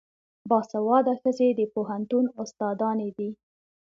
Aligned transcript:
باسواده 0.49 1.13
ښځې 1.21 1.47
د 1.59 1.61
پوهنتون 1.73 2.25
استادانې 2.41 3.09
دي. 3.17 3.29